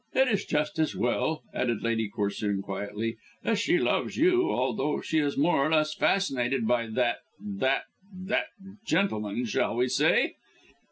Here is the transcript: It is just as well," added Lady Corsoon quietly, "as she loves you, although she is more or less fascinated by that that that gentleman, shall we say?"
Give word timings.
It 0.15 0.27
is 0.29 0.45
just 0.47 0.79
as 0.79 0.95
well," 0.95 1.43
added 1.53 1.83
Lady 1.83 2.09
Corsoon 2.09 2.63
quietly, 2.63 3.17
"as 3.43 3.59
she 3.59 3.77
loves 3.77 4.17
you, 4.17 4.49
although 4.49 4.99
she 4.99 5.19
is 5.19 5.37
more 5.37 5.63
or 5.67 5.69
less 5.69 5.93
fascinated 5.93 6.67
by 6.67 6.87
that 6.87 7.17
that 7.39 7.83
that 8.11 8.47
gentleman, 8.83 9.45
shall 9.45 9.75
we 9.75 9.87
say?" 9.87 10.37